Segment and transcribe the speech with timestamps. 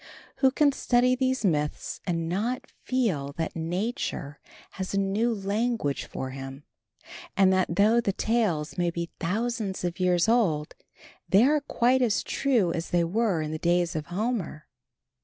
[0.37, 4.39] Who can study these myths and not feel that nature
[4.71, 6.63] has a new language for him,
[7.37, 10.73] and that though the tales may be thousands of years old,
[11.29, 14.65] they are quite as true as they were in the days of Homer.